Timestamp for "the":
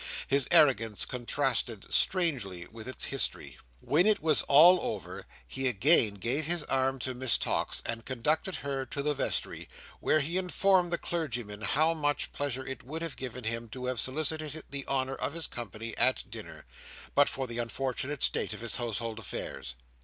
9.03-9.13, 10.91-10.97, 14.71-14.87, 17.45-17.59